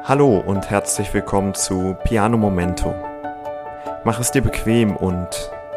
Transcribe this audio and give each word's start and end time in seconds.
Hallo 0.00 0.38
und 0.38 0.68
herzlich 0.68 1.14
willkommen 1.14 1.54
zu 1.54 1.96
Piano 2.04 2.36
Momento. 2.36 2.92
Mach 4.04 4.18
es 4.18 4.32
dir 4.32 4.42
bequem 4.42 4.96
und 4.96 5.28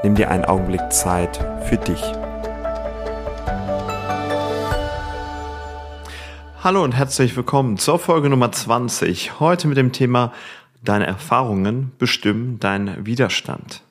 nimm 0.04 0.16
dir 0.16 0.32
einen 0.32 0.46
Augenblick 0.46 0.92
Zeit 0.92 1.38
für 1.66 1.78
dich. 1.78 2.02
Hallo 6.64 6.84
und 6.84 6.94
herzlich 6.94 7.36
willkommen 7.36 7.78
zur 7.78 8.00
Folge 8.00 8.30
Nummer 8.30 8.52
20. 8.52 9.40
Heute 9.40 9.68
mit 9.68 9.78
dem 9.78 9.92
Thema 9.92 10.34
Deine 10.82 11.06
Erfahrungen 11.06 11.92
bestimmen 12.00 12.60
deinen 12.60 13.06
Widerstand. 13.06 13.84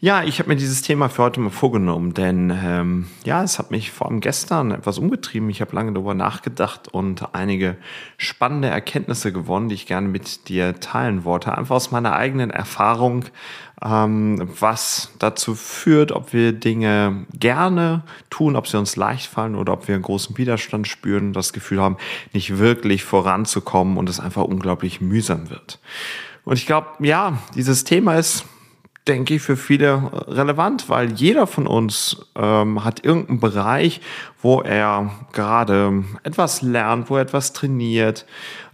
Ja, 0.00 0.22
ich 0.22 0.38
habe 0.38 0.50
mir 0.50 0.54
dieses 0.54 0.82
Thema 0.82 1.08
für 1.08 1.24
heute 1.24 1.40
mal 1.40 1.50
vorgenommen, 1.50 2.14
denn 2.14 2.56
ähm, 2.62 3.08
ja, 3.24 3.42
es 3.42 3.58
hat 3.58 3.72
mich 3.72 3.90
vor 3.90 4.06
allem 4.06 4.20
gestern 4.20 4.70
etwas 4.70 4.96
umgetrieben. 4.96 5.50
Ich 5.50 5.60
habe 5.60 5.74
lange 5.74 5.92
darüber 5.92 6.14
nachgedacht 6.14 6.86
und 6.86 7.34
einige 7.34 7.76
spannende 8.16 8.68
Erkenntnisse 8.68 9.32
gewonnen, 9.32 9.68
die 9.68 9.74
ich 9.74 9.86
gerne 9.86 10.06
mit 10.06 10.48
dir 10.48 10.78
teilen 10.78 11.24
wollte. 11.24 11.58
Einfach 11.58 11.74
aus 11.74 11.90
meiner 11.90 12.12
eigenen 12.12 12.50
Erfahrung, 12.50 13.24
ähm, 13.84 14.48
was 14.60 15.10
dazu 15.18 15.56
führt, 15.56 16.12
ob 16.12 16.32
wir 16.32 16.52
Dinge 16.52 17.26
gerne 17.34 18.04
tun, 18.30 18.54
ob 18.54 18.68
sie 18.68 18.78
uns 18.78 18.94
leicht 18.94 19.26
fallen 19.26 19.56
oder 19.56 19.72
ob 19.72 19.88
wir 19.88 19.96
einen 19.96 20.04
großen 20.04 20.38
Widerstand 20.38 20.86
spüren, 20.86 21.32
das 21.32 21.52
Gefühl 21.52 21.82
haben, 21.82 21.96
nicht 22.32 22.58
wirklich 22.58 23.02
voranzukommen 23.02 23.96
und 23.96 24.08
es 24.08 24.20
einfach 24.20 24.44
unglaublich 24.44 25.00
mühsam 25.00 25.50
wird. 25.50 25.80
Und 26.44 26.56
ich 26.56 26.66
glaube, 26.66 26.86
ja, 27.00 27.38
dieses 27.56 27.82
Thema 27.82 28.14
ist 28.14 28.44
denke 29.06 29.34
ich, 29.34 29.42
für 29.42 29.56
viele 29.56 30.10
relevant, 30.26 30.88
weil 30.88 31.12
jeder 31.12 31.46
von 31.46 31.66
uns 31.66 32.26
ähm, 32.36 32.84
hat 32.84 33.04
irgendeinen 33.04 33.40
Bereich, 33.40 34.00
wo 34.42 34.60
er 34.60 35.10
gerade 35.32 36.04
etwas 36.24 36.62
lernt, 36.62 37.08
wo 37.08 37.16
er 37.16 37.22
etwas 37.22 37.52
trainiert, 37.52 38.26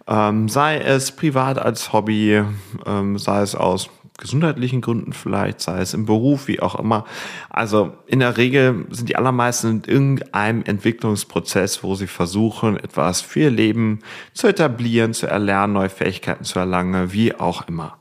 ähm, 0.07 0.49
sei 0.49 0.79
es 0.79 1.13
privat 1.13 1.59
als 1.59 1.93
Hobby, 1.93 2.43
ähm, 2.87 3.19
sei 3.19 3.43
es 3.43 3.55
aus 3.55 3.91
gesundheitlichen 4.19 4.81
Gründen 4.81 5.13
vielleicht, 5.13 5.61
sei 5.61 5.81
es 5.81 5.93
im 5.93 6.07
Beruf, 6.07 6.47
wie 6.47 6.61
auch 6.61 6.77
immer. 6.77 7.05
Also 7.51 7.95
in 8.07 8.21
der 8.21 8.37
Regel 8.37 8.87
sind 8.91 9.09
die 9.09 9.17
allermeisten 9.17 9.83
in 9.83 9.93
irgendeinem 9.93 10.63
Entwicklungsprozess, 10.65 11.83
wo 11.83 11.97
sie 11.97 12.07
versuchen, 12.07 12.77
etwas 12.77 13.23
für 13.23 13.41
ihr 13.41 13.51
Leben 13.51 14.01
zu 14.33 14.47
etablieren, 14.47 15.15
zu 15.15 15.27
erlernen, 15.27 15.73
neue 15.73 15.89
Fähigkeiten 15.89 16.45
zu 16.45 16.61
erlangen, 16.61 17.13
wie 17.13 17.35
auch 17.35 17.67
immer. 17.67 17.99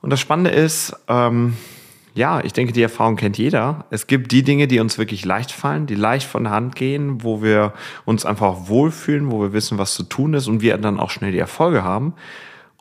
Und 0.00 0.10
das 0.10 0.20
Spannende 0.20 0.50
ist, 0.50 0.94
ähm, 1.08 1.56
ja, 2.14 2.40
ich 2.42 2.52
denke, 2.52 2.72
die 2.72 2.82
Erfahrung 2.82 3.16
kennt 3.16 3.38
jeder. 3.38 3.84
Es 3.90 4.06
gibt 4.06 4.32
die 4.32 4.42
Dinge, 4.42 4.66
die 4.66 4.80
uns 4.80 4.98
wirklich 4.98 5.24
leicht 5.24 5.52
fallen, 5.52 5.86
die 5.86 5.94
leicht 5.94 6.26
von 6.26 6.44
der 6.44 6.52
Hand 6.52 6.74
gehen, 6.74 7.22
wo 7.22 7.42
wir 7.42 7.74
uns 8.04 8.26
einfach 8.26 8.68
wohlfühlen, 8.68 9.30
wo 9.30 9.40
wir 9.40 9.52
wissen, 9.52 9.78
was 9.78 9.94
zu 9.94 10.02
tun 10.02 10.34
ist 10.34 10.48
und 10.48 10.60
wir 10.60 10.76
dann 10.78 10.98
auch 10.98 11.10
schnell 11.10 11.32
die 11.32 11.38
Erfolge 11.38 11.84
haben. 11.84 12.14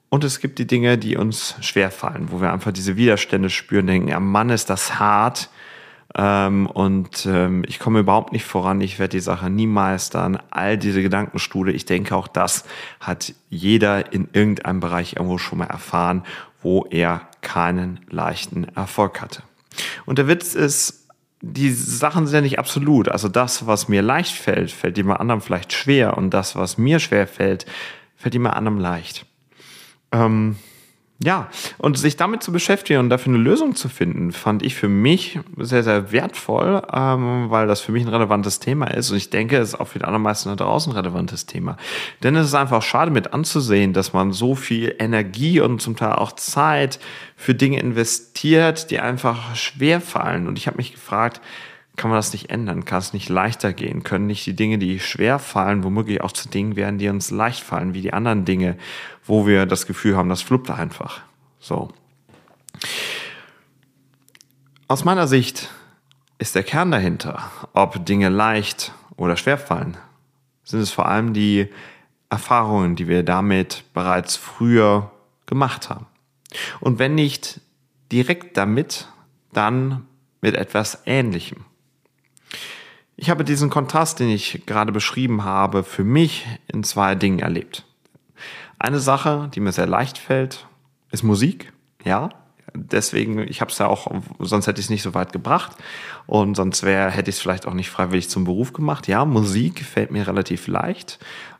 Und 0.09 0.23
es 0.23 0.39
gibt 0.39 0.57
die 0.57 0.67
Dinge, 0.67 0.97
die 0.97 1.17
uns 1.17 1.55
schwer 1.61 1.91
fallen, 1.91 2.31
wo 2.31 2.41
wir 2.41 2.51
einfach 2.51 2.71
diese 2.71 2.95
Widerstände 2.95 3.49
spüren, 3.49 3.87
denken, 3.87 4.07
ja, 4.07 4.19
Mann, 4.19 4.49
ist 4.49 4.69
das 4.69 4.99
hart. 4.99 5.49
Ähm, 6.15 6.67
und 6.67 7.25
ähm, 7.25 7.63
ich 7.67 7.79
komme 7.79 7.99
überhaupt 7.99 8.31
nicht 8.31 8.45
voran, 8.45 8.81
ich 8.81 8.97
werde 8.97 9.17
die 9.17 9.21
Sache 9.21 9.49
nie 9.49 9.67
meistern. 9.67 10.39
All 10.49 10.77
diese 10.77 11.01
Gedankenstuhle, 11.01 11.71
ich 11.71 11.85
denke 11.85 12.15
auch 12.15 12.27
das 12.27 12.63
hat 12.99 13.33
jeder 13.49 14.13
in 14.13 14.29
irgendeinem 14.33 14.79
Bereich 14.79 15.13
irgendwo 15.13 15.37
schon 15.37 15.59
mal 15.59 15.65
erfahren 15.65 16.23
wo 16.61 16.85
er 16.89 17.29
keinen 17.41 18.01
leichten 18.09 18.65
Erfolg 18.75 19.21
hatte. 19.21 19.43
Und 20.05 20.17
der 20.17 20.27
Witz 20.27 20.55
ist, 20.55 21.07
die 21.41 21.71
Sachen 21.71 22.25
sind 22.25 22.35
ja 22.35 22.41
nicht 22.41 22.59
absolut. 22.59 23.09
Also 23.09 23.29
das, 23.29 23.67
was 23.67 23.87
mir 23.87 24.01
leicht 24.01 24.35
fällt, 24.35 24.71
fällt 24.71 24.97
jemand 24.97 25.19
anderem 25.19 25.41
vielleicht 25.41 25.71
schwer 25.71 26.17
und 26.17 26.31
das, 26.31 26.55
was 26.55 26.77
mir 26.77 26.99
schwer 26.99 27.27
fällt, 27.27 27.65
fällt 28.15 28.33
jemand 28.33 28.55
anderem 28.55 28.79
leicht. 28.79 29.25
Ähm, 30.11 30.57
ja, 31.19 31.49
und 31.79 31.97
sich 31.97 32.15
damit 32.15 32.43
zu 32.43 32.51
beschäftigen 32.51 32.99
und 32.99 33.09
dafür 33.09 33.33
eine 33.33 33.41
Lösung 33.41 33.75
zu 33.75 33.89
finden, 33.89 34.31
fand 34.31 34.61
ich 34.61 34.75
für 34.75 34.87
mich 34.87 35.39
sehr, 35.57 35.83
sehr 35.83 36.11
wertvoll, 36.11 36.83
ähm, 36.93 37.49
weil 37.49 37.65
das 37.65 37.81
für 37.81 37.91
mich 37.91 38.03
ein 38.03 38.09
relevantes 38.09 38.59
Thema 38.59 38.85
ist. 38.85 39.09
Und 39.09 39.17
ich 39.17 39.31
denke, 39.31 39.57
es 39.57 39.69
ist 39.69 39.79
auch 39.79 39.87
für 39.87 39.97
die 39.97 40.05
allermeisten 40.05 40.49
da 40.49 40.55
draußen 40.55 40.91
ein 40.91 40.95
relevantes 40.95 41.47
Thema. 41.47 41.77
Denn 42.21 42.35
es 42.35 42.45
ist 42.45 42.53
einfach 42.53 42.83
schade 42.83 43.09
mit 43.09 43.33
anzusehen, 43.33 43.93
dass 43.93 44.13
man 44.13 44.31
so 44.31 44.53
viel 44.53 44.95
Energie 44.99 45.59
und 45.59 45.81
zum 45.81 45.95
Teil 45.95 46.13
auch 46.13 46.33
Zeit 46.33 46.99
für 47.35 47.55
Dinge 47.55 47.79
investiert, 47.79 48.91
die 48.91 48.99
einfach 48.99 49.55
schwer 49.55 50.01
fallen. 50.01 50.47
Und 50.47 50.59
ich 50.59 50.67
habe 50.67 50.77
mich 50.77 50.91
gefragt, 50.91 51.41
kann 51.97 52.11
man 52.11 52.17
das 52.17 52.31
nicht 52.31 52.51
ändern? 52.51 52.85
Kann 52.85 52.99
es 52.99 53.11
nicht 53.11 53.27
leichter 53.27 53.73
gehen? 53.73 54.03
Können 54.03 54.27
nicht 54.27 54.45
die 54.45 54.55
Dinge, 54.55 54.77
die 54.77 54.99
schwer 54.99 55.39
fallen, 55.39 55.83
womöglich 55.83 56.21
auch 56.21 56.31
zu 56.31 56.47
Dingen 56.47 56.75
werden, 56.75 56.99
die 56.99 57.09
uns 57.09 57.31
leicht 57.31 57.63
fallen, 57.63 57.95
wie 57.95 58.01
die 58.01 58.13
anderen 58.13 58.45
Dinge, 58.45 58.77
wo 59.25 59.47
wir 59.47 59.65
das 59.65 59.87
Gefühl 59.87 60.15
haben, 60.15 60.29
das 60.29 60.43
fluppt 60.43 60.69
einfach. 60.69 61.21
So. 61.59 61.91
Aus 64.87 65.03
meiner 65.03 65.27
Sicht 65.27 65.69
ist 66.37 66.53
der 66.53 66.63
Kern 66.63 66.91
dahinter, 66.91 67.51
ob 67.73 68.05
Dinge 68.05 68.29
leicht 68.29 68.93
oder 69.17 69.35
schwer 69.35 69.57
fallen, 69.57 69.97
sind 70.63 70.81
es 70.81 70.91
vor 70.91 71.07
allem 71.07 71.33
die 71.33 71.67
Erfahrungen, 72.29 72.95
die 72.95 73.07
wir 73.07 73.23
damit 73.23 73.85
bereits 73.93 74.35
früher 74.35 75.11
gemacht 75.47 75.89
haben. 75.89 76.05
Und 76.79 76.99
wenn 76.99 77.15
nicht 77.15 77.59
direkt 78.11 78.55
damit, 78.55 79.07
dann 79.51 80.05
mit 80.41 80.55
etwas 80.55 81.01
Ähnlichem. 81.05 81.65
Ich 83.19 83.31
habe 83.31 83.43
diesen 83.43 83.71
Kontrast, 83.71 84.19
den 84.19 84.29
ich 84.29 84.67
gerade 84.67 84.91
beschrieben 84.91 85.43
habe, 85.43 85.83
für 85.83 86.03
mich 86.03 86.45
in 86.67 86.83
zwei 86.83 87.15
Dingen 87.15 87.39
erlebt. 87.39 87.83
Eine 88.77 88.99
Sache, 88.99 89.49
die 89.55 89.59
mir 89.59 89.71
sehr 89.71 89.87
leicht 89.87 90.19
fällt, 90.19 90.67
ist 91.09 91.23
Musik. 91.23 91.73
Ja, 92.05 92.29
deswegen, 92.75 93.39
ich 93.39 93.59
habe 93.59 93.71
es 93.71 93.79
ja 93.79 93.87
auch, 93.87 94.11
sonst 94.37 94.67
hätte 94.67 94.79
ich 94.79 94.85
es 94.85 94.89
nicht 94.91 95.01
so 95.01 95.15
weit 95.15 95.33
gebracht 95.33 95.71
und 96.27 96.53
sonst 96.53 96.83
wäre, 96.83 97.09
hätte 97.09 97.31
ich 97.31 97.37
es 97.37 97.41
vielleicht 97.41 97.65
auch 97.65 97.73
nicht 97.73 97.89
freiwillig 97.89 98.29
zum 98.29 98.43
Beruf 98.43 98.71
gemacht. 98.71 99.07
Ja, 99.07 99.25
Musik 99.25 99.83
fällt 99.83 100.11
mir 100.11 100.27
relativ 100.27 100.67
leicht, 100.67 101.17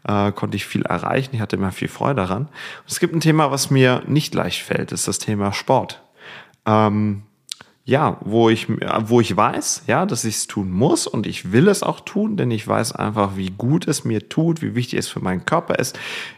äh, 0.07 0.31
konnte 0.31 0.57
ich 0.57 0.65
viel 0.67 0.83
erreichen, 0.83 1.33
ich 1.33 1.41
hatte 1.41 1.55
immer 1.55 1.71
viel 1.71 1.87
Freude 1.87 2.21
daran. 2.21 2.43
Und 2.43 2.91
es 2.91 2.99
gibt 2.99 3.15
ein 3.15 3.19
Thema, 3.19 3.49
was 3.49 3.71
mir 3.71 4.03
nicht 4.05 4.35
leicht 4.35 4.61
fällt, 4.61 4.91
ist 4.91 5.07
das 5.07 5.17
Thema 5.17 5.51
Sport. 5.53 6.03
Ähm, 6.67 7.23
ja, 7.87 8.17
wo 8.19 8.49
ich, 8.49 8.67
wo 8.67 9.21
ich 9.21 9.37
weiß, 9.37 9.83
ja, 9.87 10.05
dass 10.05 10.25
ich 10.25 10.35
es 10.35 10.47
tun 10.47 10.69
muss 10.69 11.07
und 11.07 11.25
ich 11.25 11.53
will 11.53 11.69
es 11.69 11.83
auch 11.83 12.01
tun, 12.01 12.35
denn 12.35 12.51
ich 12.51 12.67
weiß 12.67 12.91
einfach, 12.91 13.37
wie 13.37 13.49
gut 13.49 13.87
es 13.87 14.03
mir 14.03 14.27
tut, 14.27 14.61
wie 14.61 14.75
wichtig 14.75 14.99
es 14.99 15.07
für 15.07 15.21
meinen 15.21 15.45
Körper 15.45 15.79
ist, 15.79 15.97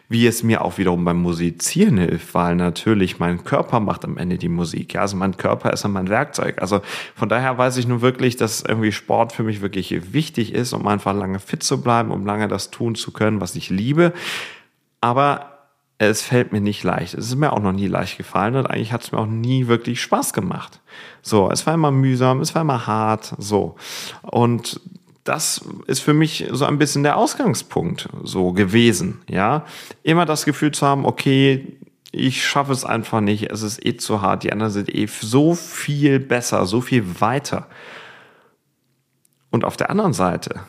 wie 0.10 0.28
es 0.28 0.44
mir 0.44 0.64
auch 0.64 0.78
wiederum 0.78 1.04
beim 1.06 1.20
Musizieren 1.24 1.98
hilft, 1.98 2.36
weil 2.36 2.56
natürlich 2.56 3.18
mein 3.18 3.44
Körper 3.46 3.80
macht 3.80 4.06
am 4.06 4.18
Ende 4.18 4.38
die 4.38 4.48
Musik. 4.48 4.94
Ja, 4.94 5.02
also 5.02 5.18
mein 5.18 5.38
Körper 5.38 5.74
ist 5.74 5.82
ja 5.82 5.90
mein 5.90 6.08
Werkzeug. 6.08 6.62
Also 6.62 6.82
von 7.16 7.30
daher 7.30 7.58
weiß 7.58 7.78
ich 7.78 7.88
nun 7.88 8.02
wirklich, 8.02 8.36
dass 8.38 8.62
irgendwie 8.62 8.92
Sport 8.92 9.32
für 9.32 9.42
mich 9.42 9.62
wirklich 9.62 10.14
wichtig 10.14 10.54
ist, 10.54 10.74
um 10.74 10.88
einfach 10.88 11.16
lange 11.16 11.40
fit 11.40 11.64
zu 11.64 11.82
bleiben, 11.82 12.12
um 12.12 12.28
lange 12.28 12.48
das 12.48 12.70
tun 12.70 12.94
zu 12.94 13.12
können, 13.12 13.42
was 13.42 13.56
ich 13.56 13.72
liebe. 13.72 14.14
Aber 15.02 15.59
es 16.00 16.22
fällt 16.22 16.54
mir 16.54 16.62
nicht 16.62 16.84
leicht. 16.84 17.14
Es 17.14 17.28
ist 17.28 17.36
mir 17.36 17.52
auch 17.52 17.60
noch 17.60 17.74
nie 17.74 17.88
leicht 17.88 18.18
gefallen 18.18 18.56
und 18.56 18.66
eigentlich 18.66 18.94
hat 18.94 19.04
es 19.04 19.12
mir 19.12 19.20
auch 19.20 19.28
nie 19.28 19.68
wirklich 19.68 20.02
Spaß 20.02 20.32
gemacht. 20.32 20.80
So, 21.22 21.52
es 21.52 21.68
war 21.68 21.74
immer 21.74 21.92
mühsam, 21.92 22.40
es 22.40 22.56
war 22.56 22.62
immer 22.62 22.88
hart, 22.88 23.36
so. 23.38 23.76
Und 24.22 24.80
das 25.26 25.62
ist 25.88 26.00
für 26.00 26.14
mich 26.14 26.48
so 26.52 26.66
ein 26.66 26.78
bisschen 26.78 27.04
der 27.04 27.18
Ausgangspunkt 27.18 28.08
so 28.24 28.54
gewesen, 28.54 29.20
ja. 29.30 29.66
Immer 30.02 30.26
das 30.26 30.46
Gefühl 30.46 30.72
zu 30.72 30.88
haben, 30.88 31.06
okay, 31.06 31.78
ich 32.12 32.46
schaffe 32.48 32.72
es 32.72 32.86
einfach 32.86 33.20
nicht, 33.20 33.52
es 33.52 33.62
ist 33.62 33.86
eh 33.86 33.98
zu 33.98 34.22
hart, 34.22 34.44
die 34.44 34.54
anderen 34.54 34.72
sind 34.72 34.94
eh 34.96 35.06
so 35.06 35.54
viel 35.54 36.22
besser, 36.22 36.66
so 36.66 36.80
viel 36.80 37.20
weiter. 37.20 37.68
Und 39.52 39.66
auf 39.66 39.76
der 39.76 39.90
anderen 39.90 40.14
Seite 40.14 40.62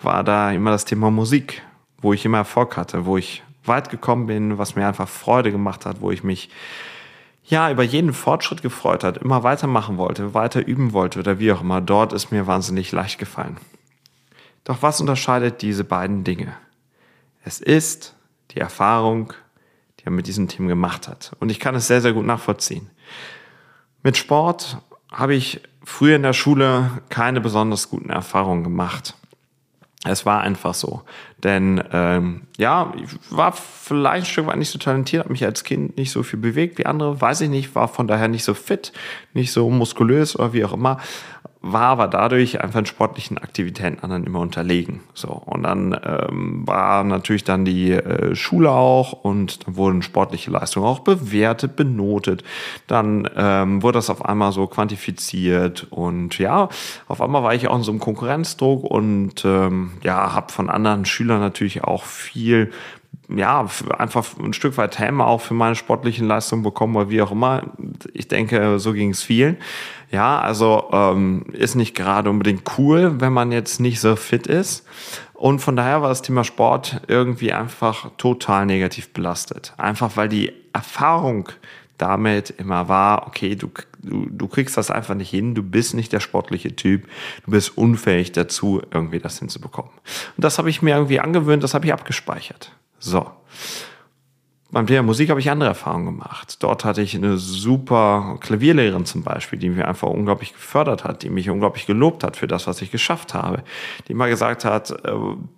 war 0.00 0.24
da 0.24 0.50
immer 0.52 0.70
das 0.70 0.86
Thema 0.86 1.10
Musik, 1.10 1.62
wo 1.98 2.14
ich 2.14 2.24
immer 2.24 2.38
Erfolg 2.38 2.78
hatte, 2.78 3.04
wo 3.04 3.18
ich 3.18 3.42
weit 3.64 3.90
gekommen 3.90 4.26
bin, 4.26 4.58
was 4.58 4.76
mir 4.76 4.86
einfach 4.86 5.08
Freude 5.08 5.52
gemacht 5.52 5.86
hat, 5.86 6.00
wo 6.00 6.10
ich 6.10 6.24
mich 6.24 6.50
ja 7.44 7.70
über 7.70 7.82
jeden 7.82 8.12
Fortschritt 8.12 8.62
gefreut 8.62 9.04
hat, 9.04 9.18
immer 9.18 9.42
weitermachen 9.42 9.96
wollte, 9.98 10.34
weiter 10.34 10.66
üben 10.66 10.92
wollte 10.92 11.18
oder 11.18 11.38
wie 11.38 11.52
auch 11.52 11.60
immer. 11.60 11.80
Dort 11.80 12.12
ist 12.12 12.30
mir 12.30 12.46
wahnsinnig 12.46 12.92
leicht 12.92 13.18
gefallen. 13.18 13.56
Doch 14.64 14.82
was 14.82 15.00
unterscheidet 15.00 15.62
diese 15.62 15.84
beiden 15.84 16.24
Dinge? 16.24 16.54
Es 17.42 17.60
ist 17.60 18.14
die 18.52 18.60
Erfahrung, 18.60 19.32
die 19.98 20.06
er 20.06 20.12
mit 20.12 20.26
diesem 20.26 20.48
Team 20.48 20.68
gemacht 20.68 21.08
hat. 21.08 21.32
Und 21.40 21.50
ich 21.50 21.60
kann 21.60 21.74
es 21.74 21.86
sehr, 21.86 22.00
sehr 22.00 22.12
gut 22.12 22.26
nachvollziehen. 22.26 22.90
Mit 24.02 24.16
Sport 24.16 24.78
habe 25.10 25.34
ich 25.34 25.60
früher 25.84 26.16
in 26.16 26.22
der 26.22 26.32
Schule 26.32 27.02
keine 27.08 27.40
besonders 27.40 27.90
guten 27.90 28.10
Erfahrungen 28.10 28.62
gemacht. 28.64 29.14
Es 30.04 30.24
war 30.24 30.40
einfach 30.40 30.74
so. 30.74 31.02
Denn 31.42 31.82
ähm, 31.92 32.42
ja, 32.58 32.92
ich 32.96 33.36
war 33.36 33.52
vielleicht 33.52 34.26
ein 34.26 34.30
Stück 34.30 34.46
weit 34.46 34.56
nicht 34.56 34.70
so 34.70 34.78
talentiert, 34.78 35.24
habe 35.24 35.32
mich 35.32 35.44
als 35.44 35.64
Kind 35.64 35.96
nicht 35.96 36.10
so 36.10 36.22
viel 36.22 36.38
bewegt 36.38 36.78
wie 36.78 36.86
andere, 36.86 37.20
weiß 37.20 37.42
ich 37.42 37.50
nicht, 37.50 37.74
war 37.74 37.88
von 37.88 38.06
daher 38.06 38.28
nicht 38.28 38.44
so 38.44 38.54
fit, 38.54 38.92
nicht 39.32 39.52
so 39.52 39.70
muskulös 39.70 40.38
oder 40.38 40.52
wie 40.52 40.64
auch 40.64 40.72
immer 40.72 40.98
war 41.62 41.82
aber 41.82 42.08
dadurch 42.08 42.62
einfach 42.62 42.80
in 42.80 42.86
sportlichen 42.86 43.36
Aktivitäten 43.36 44.02
anderen 44.02 44.24
immer 44.24 44.40
unterlegen. 44.40 45.00
So 45.12 45.28
und 45.28 45.64
dann 45.64 45.98
ähm, 46.04 46.66
war 46.66 47.04
natürlich 47.04 47.44
dann 47.44 47.66
die 47.66 47.92
äh, 47.92 48.34
Schule 48.34 48.70
auch 48.70 49.12
und 49.12 49.66
dann 49.66 49.76
wurden 49.76 50.02
sportliche 50.02 50.50
Leistungen 50.50 50.86
auch 50.86 51.00
bewertet, 51.00 51.76
benotet. 51.76 52.44
Dann 52.86 53.28
ähm, 53.36 53.82
wurde 53.82 53.98
das 53.98 54.08
auf 54.08 54.24
einmal 54.24 54.52
so 54.52 54.66
quantifiziert 54.68 55.86
und 55.90 56.38
ja, 56.38 56.70
auf 57.08 57.20
einmal 57.20 57.42
war 57.42 57.54
ich 57.54 57.68
auch 57.68 57.76
in 57.76 57.82
so 57.82 57.92
einem 57.92 58.00
Konkurrenzdruck 58.00 58.84
und 58.84 59.44
ähm, 59.44 59.92
ja, 60.02 60.34
habe 60.34 60.50
von 60.52 60.70
anderen 60.70 61.04
Schülern 61.04 61.29
natürlich 61.38 61.84
auch 61.84 62.04
viel 62.04 62.70
ja, 63.36 63.66
einfach 63.96 64.26
ein 64.38 64.52
Stück 64.52 64.76
weit 64.76 64.98
Häme 64.98 65.24
auch 65.24 65.40
für 65.40 65.54
meine 65.54 65.76
sportlichen 65.76 66.26
Leistungen 66.26 66.62
bekommen 66.62 66.96
oder 66.96 67.10
wie 67.10 67.22
auch 67.22 67.30
immer. 67.30 67.62
Ich 68.12 68.28
denke, 68.28 68.78
so 68.78 68.92
ging 68.92 69.10
es 69.10 69.22
vielen. 69.22 69.56
Ja, 70.10 70.40
also 70.40 70.88
ähm, 70.92 71.46
ist 71.52 71.76
nicht 71.76 71.94
gerade 71.94 72.30
unbedingt 72.30 72.62
cool, 72.78 73.20
wenn 73.20 73.32
man 73.32 73.52
jetzt 73.52 73.80
nicht 73.80 74.00
so 74.00 74.16
fit 74.16 74.46
ist. 74.46 74.84
Und 75.34 75.60
von 75.60 75.76
daher 75.76 76.02
war 76.02 76.08
das 76.08 76.22
Thema 76.22 76.44
Sport 76.44 77.02
irgendwie 77.06 77.52
einfach 77.52 78.10
total 78.16 78.66
negativ 78.66 79.12
belastet. 79.12 79.74
Einfach 79.76 80.16
weil 80.16 80.28
die 80.28 80.52
Erfahrung 80.72 81.48
damit 81.98 82.50
immer 82.50 82.88
war, 82.88 83.26
okay, 83.26 83.54
du, 83.54 83.70
du, 84.02 84.26
du 84.30 84.48
kriegst 84.48 84.76
das 84.76 84.90
einfach 84.90 85.14
nicht 85.14 85.30
hin, 85.30 85.54
du 85.54 85.62
bist 85.62 85.94
nicht 85.94 86.12
der 86.12 86.20
sportliche 86.20 86.74
Typ, 86.76 87.08
du 87.44 87.50
bist 87.50 87.76
unfähig 87.76 88.32
dazu, 88.32 88.82
irgendwie 88.90 89.18
das 89.18 89.38
hinzubekommen. 89.38 89.92
Und 90.36 90.44
das 90.44 90.58
habe 90.58 90.70
ich 90.70 90.82
mir 90.82 90.94
irgendwie 90.94 91.20
angewöhnt, 91.20 91.62
das 91.62 91.74
habe 91.74 91.86
ich 91.86 91.92
abgespeichert. 91.92 92.72
So. 92.98 93.30
Beim 94.72 94.86
Thema 94.86 95.02
Musik 95.02 95.30
habe 95.30 95.40
ich 95.40 95.50
andere 95.50 95.70
Erfahrungen 95.70 96.06
gemacht. 96.06 96.62
Dort 96.62 96.84
hatte 96.84 97.02
ich 97.02 97.16
eine 97.16 97.38
super 97.38 98.36
Klavierlehrerin 98.40 99.04
zum 99.04 99.24
Beispiel, 99.24 99.58
die 99.58 99.68
mich 99.68 99.84
einfach 99.84 100.06
unglaublich 100.06 100.52
gefördert 100.52 101.02
hat, 101.02 101.24
die 101.24 101.30
mich 101.30 101.50
unglaublich 101.50 101.86
gelobt 101.86 102.22
hat 102.22 102.36
für 102.36 102.46
das, 102.46 102.68
was 102.68 102.80
ich 102.80 102.92
geschafft 102.92 103.34
habe. 103.34 103.64
Die 104.06 104.12
immer 104.12 104.28
gesagt 104.28 104.64
hat, 104.64 104.92
äh, 104.92 105.12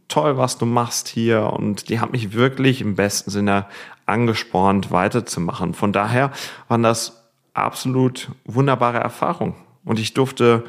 toll, 0.08 0.38
was 0.38 0.56
du 0.56 0.64
machst 0.64 1.08
hier. 1.08 1.42
Und 1.42 1.90
die 1.90 2.00
hat 2.00 2.12
mich 2.12 2.32
wirklich 2.32 2.80
im 2.80 2.94
besten 2.94 3.30
Sinne 3.30 3.66
angespornt, 4.06 4.90
weiterzumachen. 4.90 5.74
Von 5.74 5.92
daher 5.92 6.32
waren 6.68 6.82
das 6.82 7.21
absolut 7.54 8.30
wunderbare 8.44 8.98
Erfahrungen. 8.98 9.54
Und 9.84 9.98
ich 9.98 10.14
durfte 10.14 10.64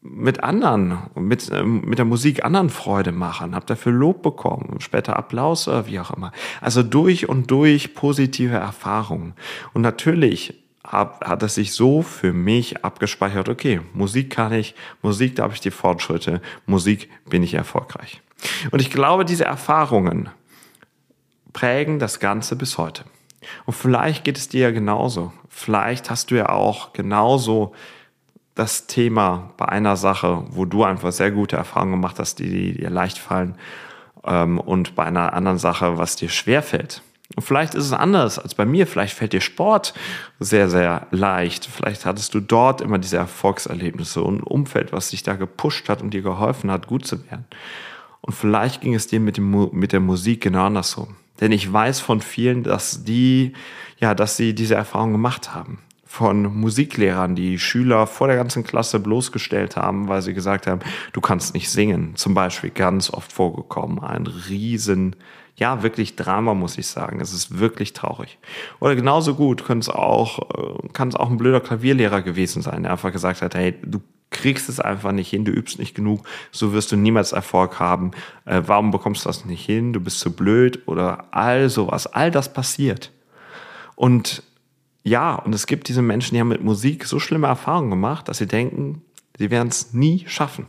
mit 0.00 0.44
anderen, 0.44 0.98
mit, 1.14 1.50
ähm, 1.50 1.80
mit 1.80 1.98
der 1.98 2.04
Musik 2.04 2.44
anderen 2.44 2.68
Freude 2.68 3.10
machen, 3.10 3.54
habe 3.54 3.64
dafür 3.64 3.92
Lob 3.92 4.22
bekommen, 4.22 4.76
später 4.80 5.16
Applaus 5.16 5.66
wie 5.66 5.98
auch 5.98 6.10
immer. 6.10 6.30
Also 6.60 6.82
durch 6.82 7.28
und 7.28 7.50
durch 7.50 7.94
positive 7.94 8.56
Erfahrungen. 8.56 9.32
Und 9.72 9.80
natürlich 9.80 10.62
hab, 10.84 11.26
hat 11.26 11.42
es 11.42 11.54
sich 11.54 11.72
so 11.72 12.02
für 12.02 12.34
mich 12.34 12.84
abgespeichert, 12.84 13.48
okay, 13.48 13.80
Musik 13.94 14.30
kann 14.30 14.52
ich, 14.52 14.74
Musik, 15.00 15.36
da 15.36 15.44
habe 15.44 15.54
ich 15.54 15.60
die 15.60 15.70
Fortschritte, 15.70 16.42
Musik 16.66 17.08
bin 17.28 17.42
ich 17.42 17.54
erfolgreich. 17.54 18.20
Und 18.70 18.82
ich 18.82 18.90
glaube, 18.90 19.24
diese 19.24 19.46
Erfahrungen 19.46 20.28
prägen 21.54 21.98
das 21.98 22.20
Ganze 22.20 22.56
bis 22.56 22.76
heute. 22.76 23.04
Und 23.66 23.74
vielleicht 23.74 24.24
geht 24.24 24.38
es 24.38 24.48
dir 24.48 24.62
ja 24.62 24.70
genauso. 24.70 25.32
Vielleicht 25.48 26.10
hast 26.10 26.30
du 26.30 26.36
ja 26.36 26.48
auch 26.48 26.92
genauso 26.92 27.72
das 28.54 28.86
Thema 28.86 29.52
bei 29.56 29.66
einer 29.66 29.96
Sache, 29.96 30.44
wo 30.50 30.64
du 30.64 30.84
einfach 30.84 31.12
sehr 31.12 31.30
gute 31.30 31.56
Erfahrungen 31.56 31.92
gemacht 31.92 32.18
hast, 32.18 32.38
die, 32.38 32.74
dir 32.74 32.90
leicht 32.90 33.18
fallen, 33.18 33.56
ähm, 34.24 34.58
und 34.58 34.94
bei 34.94 35.04
einer 35.04 35.32
anderen 35.32 35.58
Sache, 35.58 35.98
was 35.98 36.16
dir 36.16 36.28
schwer 36.28 36.62
fällt. 36.62 37.02
Und 37.36 37.42
vielleicht 37.42 37.74
ist 37.74 37.86
es 37.86 37.92
anders 37.92 38.38
als 38.38 38.54
bei 38.54 38.64
mir. 38.64 38.86
Vielleicht 38.86 39.14
fällt 39.14 39.32
dir 39.32 39.40
Sport 39.40 39.94
sehr, 40.40 40.68
sehr 40.68 41.06
leicht. 41.10 41.66
Vielleicht 41.66 42.04
hattest 42.04 42.34
du 42.34 42.40
dort 42.40 42.80
immer 42.80 42.98
diese 42.98 43.16
Erfolgserlebnisse 43.16 44.22
und 44.22 44.40
ein 44.40 44.42
Umfeld, 44.42 44.92
was 44.92 45.10
dich 45.10 45.22
da 45.22 45.34
gepusht 45.34 45.88
hat 45.88 46.02
und 46.02 46.10
dir 46.10 46.22
geholfen 46.22 46.70
hat, 46.70 46.86
gut 46.86 47.06
zu 47.06 47.24
werden. 47.26 47.46
Und 48.26 48.32
vielleicht 48.32 48.80
ging 48.80 48.94
es 48.94 49.06
dir 49.06 49.20
mit, 49.20 49.36
dem, 49.36 49.68
mit 49.72 49.92
der 49.92 50.00
Musik 50.00 50.40
genau 50.40 50.64
andersrum. 50.64 51.16
Denn 51.42 51.52
ich 51.52 51.70
weiß 51.70 52.00
von 52.00 52.22
vielen, 52.22 52.62
dass 52.62 53.04
die, 53.04 53.52
ja, 53.98 54.14
dass 54.14 54.38
sie 54.38 54.54
diese 54.54 54.76
Erfahrung 54.76 55.12
gemacht 55.12 55.54
haben 55.54 55.78
von 56.06 56.44
Musiklehrern, 56.44 57.34
die 57.34 57.58
Schüler 57.58 58.06
vor 58.06 58.28
der 58.28 58.36
ganzen 58.36 58.64
Klasse 58.64 58.98
bloßgestellt 58.98 59.76
haben, 59.76 60.08
weil 60.08 60.22
sie 60.22 60.32
gesagt 60.32 60.66
haben, 60.66 60.80
du 61.12 61.20
kannst 61.20 61.52
nicht 61.52 61.68
singen. 61.68 62.16
Zum 62.16 62.32
Beispiel 62.32 62.70
ganz 62.70 63.12
oft 63.12 63.30
vorgekommen. 63.30 63.98
Ein 63.98 64.26
riesen, 64.26 65.16
ja, 65.56 65.82
wirklich 65.82 66.16
Drama, 66.16 66.54
muss 66.54 66.78
ich 66.78 66.86
sagen. 66.86 67.20
Es 67.20 67.32
ist 67.32 67.58
wirklich 67.58 67.92
traurig. 67.92 68.38
Oder 68.80 68.96
genauso 68.96 69.34
gut 69.34 69.64
kann 69.64 69.78
es 69.78 69.88
auch, 69.88 70.38
äh, 70.38 70.88
kann 70.92 71.08
es 71.08 71.16
auch 71.16 71.30
ein 71.30 71.36
blöder 71.36 71.60
Klavierlehrer 71.60 72.22
gewesen 72.22 72.62
sein, 72.62 72.82
der 72.82 72.92
einfach 72.92 73.12
gesagt 73.12 73.42
hat, 73.42 73.54
hey, 73.54 73.74
du 73.82 74.00
kriegst 74.30 74.68
es 74.68 74.80
einfach 74.80 75.12
nicht 75.12 75.30
hin, 75.30 75.44
du 75.44 75.52
übst 75.52 75.78
nicht 75.78 75.94
genug, 75.94 76.26
so 76.50 76.72
wirst 76.72 76.90
du 76.90 76.96
niemals 76.96 77.32
Erfolg 77.32 77.78
haben. 77.78 78.10
Äh, 78.44 78.62
warum 78.66 78.90
bekommst 78.90 79.24
du 79.24 79.28
das 79.28 79.44
nicht 79.44 79.64
hin? 79.64 79.92
Du 79.92 80.00
bist 80.00 80.18
zu 80.18 80.34
blöd 80.34 80.82
oder 80.86 81.26
all 81.30 81.68
sowas. 81.70 82.08
All 82.08 82.32
das 82.32 82.52
passiert. 82.52 83.12
Und 83.94 84.42
ja, 85.04 85.34
und 85.36 85.54
es 85.54 85.66
gibt 85.66 85.88
diese 85.88 86.02
Menschen, 86.02 86.34
die 86.34 86.40
haben 86.40 86.48
mit 86.48 86.64
Musik 86.64 87.04
so 87.04 87.20
schlimme 87.20 87.46
Erfahrungen 87.46 87.90
gemacht, 87.90 88.28
dass 88.28 88.38
sie 88.38 88.46
denken, 88.46 89.02
sie 89.38 89.50
werden 89.50 89.68
es 89.68 89.92
nie 89.92 90.24
schaffen. 90.26 90.66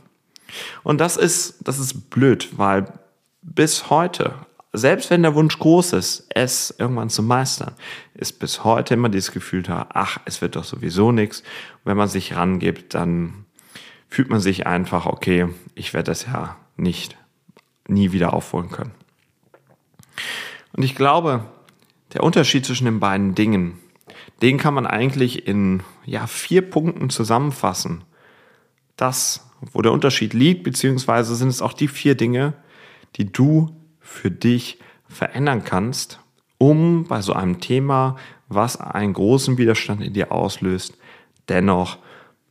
Und 0.84 1.00
das 1.00 1.16
ist, 1.16 1.56
das 1.66 1.78
ist 1.78 2.10
blöd, 2.10 2.50
weil 2.56 2.92
bis 3.42 3.90
heute, 3.90 4.34
selbst 4.76 5.10
wenn 5.10 5.22
der 5.22 5.34
Wunsch 5.34 5.58
groß 5.58 5.92
ist, 5.94 6.26
es 6.30 6.74
irgendwann 6.78 7.10
zu 7.10 7.22
meistern, 7.22 7.74
ist 8.14 8.38
bis 8.38 8.64
heute 8.64 8.94
immer 8.94 9.08
dieses 9.08 9.32
Gefühl 9.32 9.62
da, 9.62 9.88
ach, 9.92 10.18
es 10.24 10.40
wird 10.40 10.56
doch 10.56 10.64
sowieso 10.64 11.12
nichts. 11.12 11.42
wenn 11.84 11.96
man 11.96 12.08
sich 12.08 12.36
rangibt, 12.36 12.94
dann 12.94 13.44
fühlt 14.08 14.30
man 14.30 14.40
sich 14.40 14.66
einfach, 14.66 15.06
okay, 15.06 15.48
ich 15.74 15.94
werde 15.94 16.10
das 16.10 16.26
ja 16.26 16.56
nicht, 16.76 17.16
nie 17.88 18.12
wieder 18.12 18.34
aufholen 18.34 18.70
können. 18.70 18.92
Und 20.72 20.82
ich 20.82 20.94
glaube, 20.94 21.44
der 22.12 22.22
Unterschied 22.22 22.64
zwischen 22.66 22.84
den 22.84 23.00
beiden 23.00 23.34
Dingen 23.34 23.78
den 24.42 24.58
kann 24.58 24.74
man 24.74 24.86
eigentlich 24.86 25.46
in 25.46 25.82
ja, 26.04 26.26
vier 26.26 26.62
Punkten 26.62 27.10
zusammenfassen. 27.10 28.04
Das, 28.96 29.48
wo 29.72 29.82
der 29.82 29.92
Unterschied 29.92 30.34
liegt, 30.34 30.62
beziehungsweise 30.62 31.34
sind 31.34 31.48
es 31.48 31.62
auch 31.62 31.72
die 31.72 31.88
vier 31.88 32.14
Dinge, 32.14 32.54
die 33.16 33.30
du 33.30 33.74
für 34.06 34.30
dich 34.30 34.78
verändern 35.08 35.64
kannst, 35.64 36.20
um 36.58 37.04
bei 37.04 37.20
so 37.20 37.32
einem 37.32 37.60
Thema, 37.60 38.16
was 38.48 38.80
einen 38.80 39.12
großen 39.12 39.58
Widerstand 39.58 40.02
in 40.02 40.12
dir 40.12 40.32
auslöst, 40.32 40.96
dennoch 41.48 41.98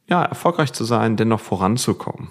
ja, 0.07 0.23
erfolgreich 0.23 0.73
zu 0.73 0.83
sein, 0.83 1.17
dennoch 1.17 1.39
voranzukommen. 1.39 2.27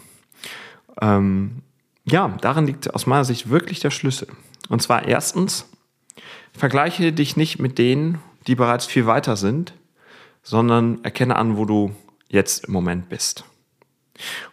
Ähm, 1.00 1.62
ja, 2.04 2.36
darin 2.40 2.66
liegt 2.66 2.94
aus 2.94 3.06
meiner 3.06 3.24
Sicht 3.24 3.50
wirklich 3.50 3.80
der 3.80 3.90
Schlüssel. 3.90 4.28
Und 4.68 4.82
zwar 4.82 5.06
erstens, 5.06 5.68
vergleiche 6.52 7.12
dich 7.12 7.36
nicht 7.36 7.58
mit 7.58 7.78
denen, 7.78 8.20
die 8.46 8.54
bereits 8.54 8.86
viel 8.86 9.06
weiter 9.06 9.36
sind, 9.36 9.74
sondern 10.42 11.02
erkenne 11.02 11.36
an, 11.36 11.56
wo 11.56 11.64
du 11.64 11.96
jetzt 12.28 12.66
im 12.66 12.74
Moment 12.74 13.08
bist. 13.08 13.44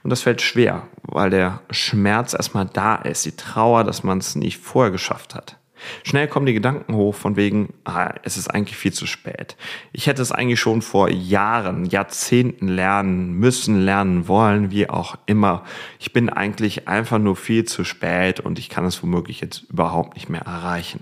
Und 0.04 0.10
das 0.10 0.22
fällt 0.22 0.42
schwer, 0.42 0.88
weil 1.04 1.30
der 1.30 1.62
Schmerz 1.70 2.34
erstmal 2.34 2.66
da 2.66 2.96
ist, 2.96 3.26
die 3.26 3.36
Trauer, 3.36 3.84
dass 3.84 4.04
man 4.04 4.18
es 4.18 4.36
nicht 4.36 4.58
vorher 4.58 4.92
geschafft 4.92 5.36
hat. 5.36 5.58
Schnell 6.04 6.28
kommen 6.28 6.46
die 6.46 6.54
Gedanken 6.54 6.96
hoch 6.96 7.16
von 7.16 7.36
wegen, 7.36 7.74
ah, 7.86 8.14
es 8.24 8.38
ist 8.38 8.50
eigentlich 8.50 8.78
viel 8.78 8.94
zu 8.94 9.08
spät. 9.08 9.58
Ich 9.92 10.08
hätte 10.08 10.22
es 10.22 10.32
eigentlich 10.32 10.60
schon 10.60 10.82
vor 10.82 11.10
Jahren, 11.10 11.86
Jahrzehnten 11.86 12.68
lernen 12.68 13.34
müssen, 13.34 13.84
lernen 13.84 14.28
wollen, 14.28 14.72
wie 14.72 14.90
auch 14.90 15.16
immer. 15.26 15.64
Ich 16.00 16.14
bin 16.14 16.30
eigentlich 16.30 16.88
einfach 16.88 17.18
nur 17.18 17.36
viel 17.36 17.66
zu 17.66 17.84
spät 17.84 18.40
und 18.40 18.60
ich 18.60 18.70
kann 18.70 18.86
es 18.86 19.02
womöglich 19.02 19.42
jetzt 19.42 19.64
überhaupt 19.70 20.16
nicht 20.16 20.30
mehr 20.30 20.42
erreichen. 20.42 21.02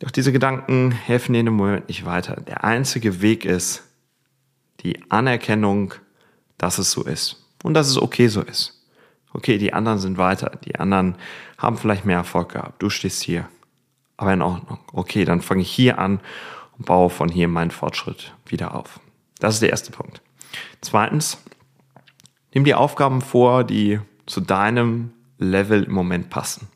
Doch 0.00 0.10
diese 0.10 0.32
Gedanken 0.32 0.90
helfen 0.90 1.32
dir 1.32 1.42
dem 1.42 1.54
Moment 1.54 1.88
nicht 1.88 2.04
weiter. 2.04 2.36
Der 2.40 2.64
einzige 2.64 3.22
Weg 3.22 3.44
ist 3.44 3.84
die 4.80 5.00
Anerkennung, 5.10 5.94
dass 6.58 6.78
es 6.78 6.90
so 6.90 7.04
ist 7.04 7.41
und 7.62 7.74
dass 7.74 7.88
es 7.88 8.00
okay 8.00 8.28
so 8.28 8.42
ist. 8.42 8.78
Okay, 9.32 9.58
die 9.58 9.72
anderen 9.72 9.98
sind 9.98 10.18
weiter, 10.18 10.58
die 10.64 10.76
anderen 10.76 11.16
haben 11.56 11.78
vielleicht 11.78 12.04
mehr 12.04 12.18
Erfolg 12.18 12.50
gehabt. 12.50 12.82
Du 12.82 12.90
stehst 12.90 13.22
hier. 13.22 13.48
Aber 14.16 14.32
in 14.32 14.42
Ordnung. 14.42 14.78
Okay, 14.92 15.24
dann 15.24 15.40
fange 15.40 15.62
ich 15.62 15.70
hier 15.70 15.98
an 15.98 16.20
und 16.76 16.86
baue 16.86 17.10
von 17.10 17.28
hier 17.28 17.48
meinen 17.48 17.70
Fortschritt 17.70 18.34
wieder 18.46 18.74
auf. 18.74 19.00
Das 19.40 19.54
ist 19.54 19.62
der 19.62 19.70
erste 19.70 19.90
Punkt. 19.90 20.20
Zweitens, 20.80 21.38
nimm 22.52 22.64
dir 22.64 22.78
Aufgaben 22.78 23.22
vor, 23.22 23.64
die 23.64 24.00
zu 24.26 24.40
deinem 24.40 25.12
Level 25.38 25.84
im 25.84 25.92
Moment 25.92 26.30
passen 26.30 26.68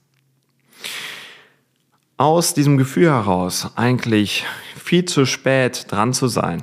aus 2.16 2.54
diesem 2.54 2.78
Gefühl 2.78 3.10
heraus, 3.10 3.70
eigentlich 3.76 4.44
viel 4.76 5.04
zu 5.04 5.26
spät 5.26 5.86
dran 5.90 6.12
zu 6.12 6.28
sein 6.28 6.62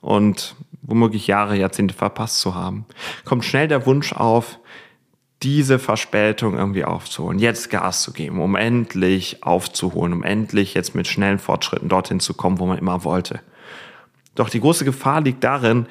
und 0.00 0.56
womöglich 0.90 1.26
Jahre, 1.26 1.56
Jahrzehnte 1.56 1.94
verpasst 1.94 2.40
zu 2.40 2.54
haben, 2.54 2.84
kommt 3.24 3.44
schnell 3.44 3.68
der 3.68 3.86
Wunsch 3.86 4.12
auf, 4.12 4.58
diese 5.42 5.78
Verspätung 5.78 6.56
irgendwie 6.56 6.84
aufzuholen, 6.84 7.38
jetzt 7.38 7.70
Gas 7.70 8.02
zu 8.02 8.12
geben, 8.12 8.40
um 8.40 8.56
endlich 8.56 9.42
aufzuholen, 9.42 10.12
um 10.12 10.22
endlich 10.22 10.74
jetzt 10.74 10.94
mit 10.94 11.08
schnellen 11.08 11.38
Fortschritten 11.38 11.88
dorthin 11.88 12.20
zu 12.20 12.34
kommen, 12.34 12.58
wo 12.58 12.66
man 12.66 12.76
immer 12.76 13.04
wollte. 13.04 13.40
Doch 14.34 14.50
die 14.50 14.60
große 14.60 14.84
Gefahr 14.84 15.22
liegt 15.22 15.42
darin, 15.42 15.86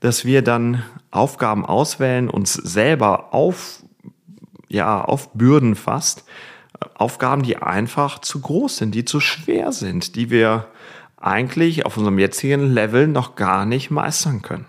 dass 0.00 0.24
wir 0.24 0.42
dann 0.42 0.82
Aufgaben 1.10 1.66
auswählen, 1.66 2.30
uns 2.30 2.54
selber 2.54 3.34
auf, 3.34 3.82
ja, 4.68 5.02
aufbürden 5.04 5.74
fast, 5.74 6.24
Aufgaben, 6.94 7.42
die 7.42 7.56
einfach 7.56 8.18
zu 8.18 8.40
groß 8.40 8.78
sind, 8.78 8.94
die 8.94 9.04
zu 9.04 9.20
schwer 9.20 9.72
sind, 9.72 10.16
die 10.16 10.30
wir 10.30 10.66
eigentlich 11.24 11.86
auf 11.86 11.96
unserem 11.96 12.18
jetzigen 12.18 12.72
Level 12.72 13.06
noch 13.06 13.34
gar 13.34 13.64
nicht 13.66 13.90
meistern 13.90 14.42
können. 14.42 14.66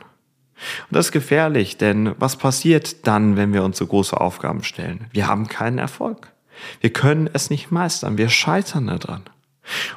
Und 0.89 0.95
das 0.95 1.07
ist 1.07 1.11
gefährlich, 1.11 1.77
denn 1.77 2.15
was 2.17 2.37
passiert 2.37 3.07
dann, 3.07 3.35
wenn 3.35 3.53
wir 3.53 3.63
uns 3.63 3.77
so 3.77 3.85
große 3.85 4.19
Aufgaben 4.19 4.63
stellen? 4.63 5.07
Wir 5.11 5.27
haben 5.27 5.47
keinen 5.47 5.79
Erfolg. 5.79 6.31
Wir 6.79 6.93
können 6.93 7.29
es 7.33 7.49
nicht 7.49 7.71
meistern. 7.71 8.17
Wir 8.17 8.29
scheitern 8.29 8.87
daran. 8.87 9.23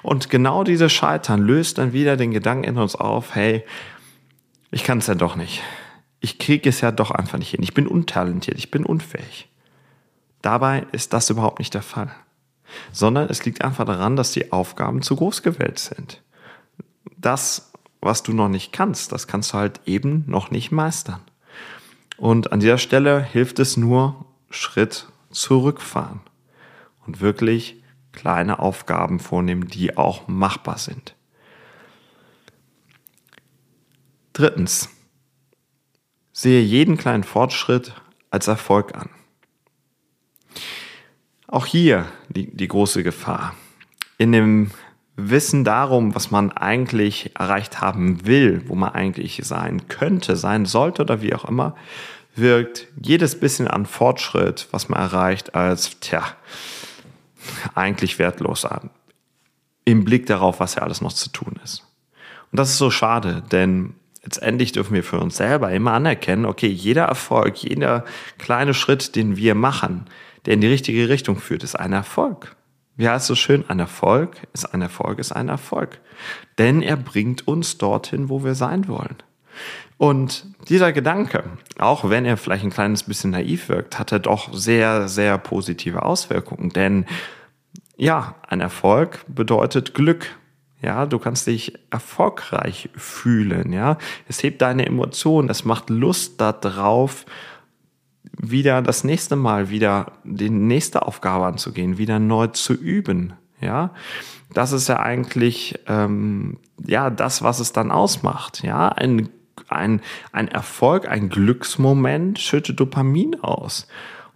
Und 0.02 0.30
genau 0.30 0.64
dieses 0.64 0.92
Scheitern 0.92 1.40
löst 1.40 1.78
dann 1.78 1.92
wieder 1.92 2.16
den 2.16 2.32
Gedanken 2.32 2.64
in 2.64 2.78
uns 2.78 2.96
auf, 2.96 3.34
hey, 3.34 3.64
ich 4.70 4.82
kann 4.82 4.98
es 4.98 5.06
ja 5.06 5.14
doch 5.14 5.36
nicht. 5.36 5.62
Ich 6.20 6.38
kriege 6.38 6.68
es 6.68 6.80
ja 6.80 6.90
doch 6.90 7.12
einfach 7.12 7.38
nicht 7.38 7.50
hin. 7.50 7.62
Ich 7.62 7.74
bin 7.74 7.86
untalentiert, 7.86 8.58
ich 8.58 8.70
bin 8.70 8.84
unfähig. 8.84 9.48
Dabei 10.42 10.86
ist 10.90 11.12
das 11.12 11.30
überhaupt 11.30 11.60
nicht 11.60 11.74
der 11.74 11.82
Fall. 11.82 12.10
Sondern 12.92 13.28
es 13.28 13.44
liegt 13.44 13.62
einfach 13.62 13.84
daran, 13.84 14.16
dass 14.16 14.32
die 14.32 14.52
Aufgaben 14.52 15.02
zu 15.02 15.14
groß 15.16 15.42
gewählt 15.42 15.78
sind. 15.78 16.22
Das 17.20 17.68
was 18.00 18.22
du 18.22 18.32
noch 18.32 18.48
nicht 18.48 18.72
kannst, 18.72 19.12
das 19.12 19.26
kannst 19.26 19.52
du 19.52 19.58
halt 19.58 19.80
eben 19.86 20.24
noch 20.26 20.50
nicht 20.50 20.70
meistern. 20.70 21.20
Und 22.16 22.52
an 22.52 22.60
dieser 22.60 22.78
Stelle 22.78 23.22
hilft 23.22 23.58
es 23.58 23.76
nur, 23.76 24.24
Schritt 24.50 25.08
zurückfahren 25.30 26.20
und 27.06 27.20
wirklich 27.20 27.82
kleine 28.12 28.58
Aufgaben 28.58 29.20
vornehmen, 29.20 29.68
die 29.68 29.96
auch 29.96 30.26
machbar 30.26 30.78
sind. 30.78 31.14
Drittens, 34.32 34.88
sehe 36.32 36.62
jeden 36.62 36.96
kleinen 36.96 37.24
Fortschritt 37.24 37.92
als 38.30 38.48
Erfolg 38.48 38.94
an. 38.94 39.10
Auch 41.46 41.66
hier 41.66 42.06
die, 42.28 42.54
die 42.54 42.68
große 42.68 43.02
Gefahr. 43.02 43.54
In 44.16 44.32
dem 44.32 44.70
Wissen 45.20 45.64
darum, 45.64 46.14
was 46.14 46.30
man 46.30 46.52
eigentlich 46.52 47.32
erreicht 47.34 47.80
haben 47.80 48.24
will, 48.24 48.62
wo 48.66 48.76
man 48.76 48.92
eigentlich 48.92 49.40
sein 49.42 49.88
könnte, 49.88 50.36
sein 50.36 50.64
sollte 50.64 51.02
oder 51.02 51.20
wie 51.22 51.34
auch 51.34 51.44
immer, 51.44 51.74
wirkt 52.36 52.86
jedes 53.02 53.38
bisschen 53.40 53.66
an 53.66 53.84
Fortschritt, 53.84 54.68
was 54.70 54.88
man 54.88 55.00
erreicht, 55.00 55.56
als, 55.56 55.98
tja, 55.98 56.22
eigentlich 57.74 58.20
wertlos 58.20 58.64
an. 58.64 58.90
Im 59.84 60.04
Blick 60.04 60.26
darauf, 60.26 60.60
was 60.60 60.76
ja 60.76 60.82
alles 60.82 61.00
noch 61.00 61.12
zu 61.12 61.30
tun 61.30 61.58
ist. 61.64 61.84
Und 62.52 62.60
das 62.60 62.70
ist 62.70 62.78
so 62.78 62.92
schade, 62.92 63.42
denn 63.50 63.94
letztendlich 64.22 64.70
dürfen 64.70 64.94
wir 64.94 65.02
für 65.02 65.18
uns 65.18 65.36
selber 65.36 65.72
immer 65.72 65.94
anerkennen, 65.94 66.46
okay, 66.46 66.68
jeder 66.68 67.06
Erfolg, 67.06 67.56
jeder 67.56 68.04
kleine 68.38 68.72
Schritt, 68.72 69.16
den 69.16 69.36
wir 69.36 69.56
machen, 69.56 70.04
der 70.46 70.54
in 70.54 70.60
die 70.60 70.68
richtige 70.68 71.08
Richtung 71.08 71.38
führt, 71.38 71.64
ist 71.64 71.74
ein 71.74 71.92
Erfolg. 71.92 72.54
Wie 72.98 73.08
heißt 73.08 73.26
so 73.26 73.36
schön, 73.36 73.64
ein 73.68 73.78
Erfolg 73.78 74.48
ist 74.52 74.66
ein 74.74 74.82
Erfolg 74.82 75.20
ist 75.20 75.30
ein 75.30 75.48
Erfolg. 75.48 76.00
Denn 76.58 76.82
er 76.82 76.96
bringt 76.96 77.46
uns 77.46 77.78
dorthin, 77.78 78.28
wo 78.28 78.42
wir 78.42 78.56
sein 78.56 78.88
wollen. 78.88 79.16
Und 79.98 80.46
dieser 80.68 80.92
Gedanke, 80.92 81.44
auch 81.78 82.10
wenn 82.10 82.24
er 82.24 82.36
vielleicht 82.36 82.64
ein 82.64 82.70
kleines 82.70 83.04
bisschen 83.04 83.30
naiv 83.30 83.68
wirkt, 83.68 84.00
hat 84.00 84.10
er 84.10 84.18
doch 84.18 84.52
sehr, 84.52 85.06
sehr 85.06 85.38
positive 85.38 86.02
Auswirkungen. 86.02 86.70
Denn 86.70 87.06
ja, 87.96 88.34
ein 88.48 88.60
Erfolg 88.60 89.24
bedeutet 89.28 89.94
Glück. 89.94 90.36
Ja, 90.82 91.06
du 91.06 91.20
kannst 91.20 91.46
dich 91.46 91.74
erfolgreich 91.90 92.90
fühlen. 92.96 93.72
Ja, 93.72 93.96
es 94.26 94.42
hebt 94.42 94.60
deine 94.60 94.86
Emotionen, 94.86 95.48
es 95.50 95.64
macht 95.64 95.88
Lust 95.88 96.40
darauf, 96.40 97.26
wieder 98.38 98.82
das 98.82 99.04
nächste 99.04 99.36
Mal 99.36 99.70
wieder 99.70 100.12
die 100.24 100.50
nächste 100.50 101.06
Aufgabe 101.06 101.46
anzugehen, 101.46 101.98
wieder 101.98 102.18
neu 102.18 102.48
zu 102.48 102.72
üben. 102.74 103.34
Ja, 103.60 103.92
das 104.54 104.72
ist 104.72 104.88
ja 104.88 105.00
eigentlich 105.00 105.78
ähm, 105.86 106.58
ja 106.84 107.10
das, 107.10 107.42
was 107.42 107.60
es 107.60 107.72
dann 107.72 107.90
ausmacht. 107.90 108.62
Ja, 108.62 108.88
ein 108.88 109.28
ein, 109.68 110.00
ein 110.32 110.48
Erfolg, 110.48 111.08
ein 111.08 111.28
Glücksmoment 111.28 112.38
schüttet 112.38 112.80
Dopamin 112.80 113.40
aus. 113.40 113.86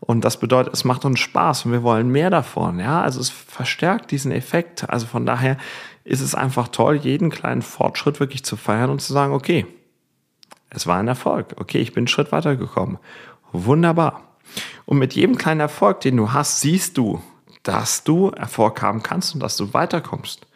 Und 0.01 0.25
das 0.25 0.41
bedeutet, 0.41 0.75
es 0.75 0.85
macht 0.85 1.05
uns 1.05 1.21
Spaß 1.21 1.65
und 1.65 1.73
wir 1.73 1.85
wollen 1.85 2.09
mehr 2.09 2.29
davon. 2.29 2.81
Ja, 2.81 3.03
also 3.03 3.21
es 3.21 3.31
verstärkt 3.31 4.11
diesen 4.11 4.33
Effekt. 4.33 4.89
Also 4.91 5.07
von 5.07 5.27
daher 5.27 5.57
ist 6.05 6.21
es 6.21 6.35
einfach 6.35 6.69
toll, 6.69 6.97
jeden 6.97 7.31
kleinen 7.31 7.63
Fortschritt 7.63 8.19
wirklich 8.19 8.45
zu 8.45 8.57
feiern 8.57 8.91
und 8.91 9.01
zu 9.01 9.13
sagen, 9.13 9.33
okay, 9.33 9.65
es 10.71 10.87
war 10.87 10.99
ein 10.99 11.07
Erfolg. 11.07 11.55
Okay, 11.57 11.79
ich 11.79 11.93
bin 11.93 12.03
einen 12.03 12.09
Schritt 12.09 12.33
weitergekommen. 12.33 12.99
Wunderbar. 13.53 14.23
Und 14.85 14.99
mit 14.99 15.15
jedem 15.15 15.37
kleinen 15.37 15.61
Erfolg, 15.61 16.01
den 16.01 16.17
du 16.17 16.33
hast, 16.33 16.61
siehst 16.61 16.99
du, 16.99 17.23
dass 17.63 18.05
du 18.05 18.31
Erfolg 18.31 18.83
haben 18.83 19.03
kannst 19.03 19.35
und 19.35 19.41
dass 19.41 19.57
du 19.57 19.73
weiterkommst. 19.73 20.47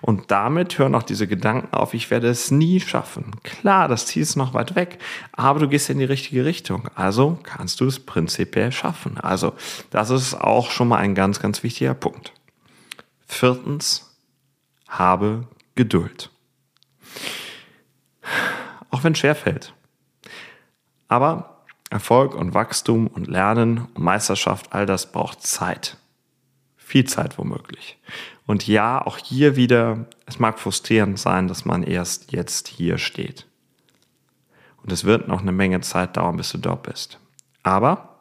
Und 0.00 0.30
damit 0.30 0.78
hören 0.78 0.94
auch 0.94 1.02
diese 1.02 1.26
Gedanken 1.26 1.74
auf, 1.74 1.94
ich 1.94 2.10
werde 2.10 2.28
es 2.28 2.50
nie 2.50 2.80
schaffen. 2.80 3.32
Klar, 3.42 3.88
das 3.88 4.06
Ziel 4.06 4.22
ist 4.22 4.36
noch 4.36 4.54
weit 4.54 4.76
weg, 4.76 4.98
aber 5.32 5.58
du 5.58 5.68
gehst 5.68 5.90
in 5.90 5.98
die 5.98 6.04
richtige 6.04 6.44
Richtung. 6.44 6.88
Also 6.94 7.38
kannst 7.42 7.80
du 7.80 7.86
es 7.86 7.98
prinzipiell 7.98 8.72
schaffen. 8.72 9.18
Also 9.18 9.52
das 9.90 10.10
ist 10.10 10.34
auch 10.34 10.70
schon 10.70 10.88
mal 10.88 10.98
ein 10.98 11.14
ganz, 11.14 11.40
ganz 11.40 11.62
wichtiger 11.62 11.94
Punkt. 11.94 12.32
Viertens, 13.26 14.16
habe 14.88 15.48
Geduld. 15.74 16.30
Auch 18.90 19.02
wenn 19.02 19.12
es 19.12 19.18
schwerfällt. 19.18 19.74
Aber 21.08 21.53
Erfolg 21.94 22.34
und 22.34 22.54
Wachstum 22.54 23.06
und 23.06 23.28
Lernen 23.28 23.86
und 23.94 24.02
Meisterschaft, 24.02 24.72
all 24.72 24.84
das 24.84 25.12
braucht 25.12 25.46
Zeit. 25.46 25.96
Viel 26.76 27.04
Zeit 27.04 27.38
womöglich. 27.38 27.98
Und 28.46 28.66
ja, 28.66 29.00
auch 29.00 29.16
hier 29.16 29.54
wieder, 29.54 30.06
es 30.26 30.40
mag 30.40 30.58
frustrierend 30.58 31.20
sein, 31.20 31.46
dass 31.46 31.64
man 31.64 31.84
erst 31.84 32.32
jetzt 32.32 32.66
hier 32.66 32.98
steht. 32.98 33.46
Und 34.82 34.90
es 34.90 35.04
wird 35.04 35.28
noch 35.28 35.40
eine 35.40 35.52
Menge 35.52 35.82
Zeit 35.82 36.16
dauern, 36.16 36.36
bis 36.36 36.50
du 36.50 36.58
dort 36.58 36.82
bist. 36.82 37.20
Aber, 37.62 38.18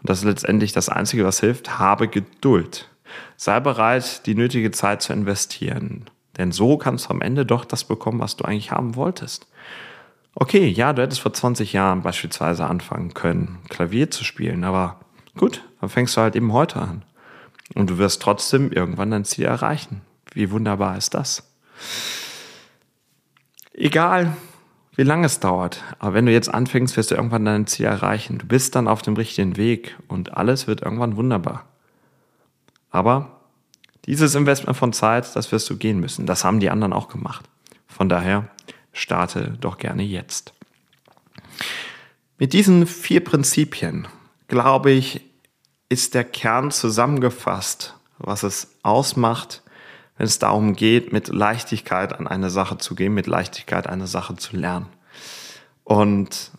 und 0.00 0.10
das 0.10 0.18
ist 0.18 0.24
letztendlich 0.24 0.72
das 0.72 0.90
Einzige, 0.90 1.24
was 1.24 1.40
hilft, 1.40 1.78
habe 1.78 2.08
Geduld. 2.08 2.90
Sei 3.38 3.58
bereit, 3.58 4.26
die 4.26 4.34
nötige 4.34 4.70
Zeit 4.70 5.00
zu 5.00 5.14
investieren. 5.14 6.10
Denn 6.36 6.52
so 6.52 6.76
kannst 6.76 7.06
du 7.06 7.10
am 7.12 7.22
Ende 7.22 7.46
doch 7.46 7.64
das 7.64 7.84
bekommen, 7.84 8.20
was 8.20 8.36
du 8.36 8.44
eigentlich 8.44 8.70
haben 8.70 8.96
wolltest. 8.96 9.46
Okay, 10.40 10.68
ja, 10.68 10.92
du 10.92 11.02
hättest 11.02 11.20
vor 11.20 11.32
20 11.32 11.72
Jahren 11.72 12.02
beispielsweise 12.02 12.64
anfangen 12.64 13.12
können, 13.12 13.58
Klavier 13.68 14.08
zu 14.08 14.22
spielen, 14.22 14.62
aber 14.62 15.00
gut, 15.36 15.64
dann 15.80 15.90
fängst 15.90 16.16
du 16.16 16.20
halt 16.20 16.36
eben 16.36 16.52
heute 16.52 16.80
an. 16.80 17.02
Und 17.74 17.90
du 17.90 17.98
wirst 17.98 18.22
trotzdem 18.22 18.70
irgendwann 18.70 19.10
dein 19.10 19.24
Ziel 19.24 19.46
erreichen. 19.46 20.00
Wie 20.32 20.52
wunderbar 20.52 20.96
ist 20.96 21.14
das? 21.14 21.42
Egal, 23.72 24.36
wie 24.94 25.02
lange 25.02 25.26
es 25.26 25.40
dauert, 25.40 25.82
aber 25.98 26.14
wenn 26.14 26.26
du 26.26 26.32
jetzt 26.32 26.54
anfängst, 26.54 26.96
wirst 26.96 27.10
du 27.10 27.16
irgendwann 27.16 27.44
dein 27.44 27.66
Ziel 27.66 27.86
erreichen. 27.86 28.38
Du 28.38 28.46
bist 28.46 28.76
dann 28.76 28.86
auf 28.86 29.02
dem 29.02 29.16
richtigen 29.16 29.56
Weg 29.56 29.96
und 30.06 30.36
alles 30.36 30.68
wird 30.68 30.82
irgendwann 30.82 31.16
wunderbar. 31.16 31.64
Aber 32.92 33.40
dieses 34.06 34.36
Investment 34.36 34.76
von 34.76 34.92
Zeit, 34.92 35.34
das 35.34 35.50
wirst 35.50 35.68
du 35.68 35.76
gehen 35.76 35.98
müssen. 35.98 36.26
Das 36.26 36.44
haben 36.44 36.60
die 36.60 36.70
anderen 36.70 36.92
auch 36.92 37.08
gemacht. 37.08 37.44
Von 37.88 38.08
daher, 38.08 38.46
starte 38.92 39.56
doch 39.60 39.78
gerne 39.78 40.02
jetzt. 40.02 40.52
Mit 42.38 42.52
diesen 42.52 42.86
vier 42.86 43.22
Prinzipien, 43.22 44.06
glaube 44.46 44.90
ich, 44.92 45.22
ist 45.88 46.14
der 46.14 46.24
Kern 46.24 46.70
zusammengefasst, 46.70 47.94
was 48.18 48.42
es 48.42 48.76
ausmacht, 48.82 49.62
wenn 50.16 50.26
es 50.26 50.38
darum 50.38 50.74
geht, 50.74 51.12
mit 51.12 51.28
Leichtigkeit 51.28 52.12
an 52.12 52.26
eine 52.26 52.50
Sache 52.50 52.78
zu 52.78 52.94
gehen, 52.94 53.14
mit 53.14 53.26
Leichtigkeit 53.26 53.86
eine 53.86 54.06
Sache 54.06 54.36
zu 54.36 54.56
lernen. 54.56 54.86
Und 55.84 56.50